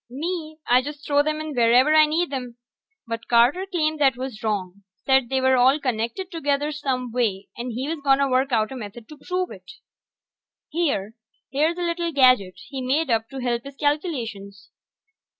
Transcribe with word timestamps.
Me, 0.09 0.57
I 0.65 0.81
just 0.81 1.05
throw 1.05 1.19
'em 1.19 1.39
in 1.39 1.53
wherever 1.53 1.93
I 1.93 2.07
need 2.07 2.33
'em. 2.33 2.57
But 3.05 3.27
Carter 3.27 3.67
claimed 3.71 3.99
that 3.99 4.17
was 4.17 4.41
wrong. 4.41 4.81
Said 5.05 5.29
they 5.29 5.39
were 5.39 5.57
all 5.57 5.79
connected 5.79 6.31
together 6.31 6.71
some 6.71 7.11
way, 7.11 7.49
and 7.55 7.71
he 7.71 7.87
was 7.87 7.99
gonna 8.03 8.27
work 8.27 8.51
out 8.51 8.71
a 8.71 8.75
method 8.75 9.07
to 9.09 9.19
prove 9.19 9.51
it. 9.51 9.73
Here... 10.71 11.13
here's 11.51 11.77
a 11.77 11.81
little 11.83 12.11
gadget 12.11 12.55
he 12.67 12.81
made 12.81 13.11
up 13.11 13.29
to 13.29 13.41
help 13.43 13.63
his 13.63 13.75
calculations. 13.75 14.71